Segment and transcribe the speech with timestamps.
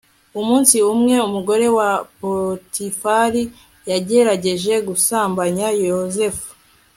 [0.39, 1.89] umunsi umwe umugore wa
[2.19, 3.43] potifari
[3.89, 6.49] yagerageje gusambanya yozefu